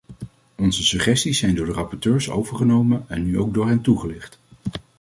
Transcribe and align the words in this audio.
Onze 0.55 0.83
suggesties 0.83 1.39
zijn 1.39 1.55
door 1.55 1.65
de 1.65 1.71
rapporteurs 1.71 2.29
overgenomen 2.29 3.05
en 3.07 3.23
nu 3.23 3.39
ook 3.39 3.53
door 3.53 3.67
hen 3.67 3.81
toegelicht. 3.81 4.39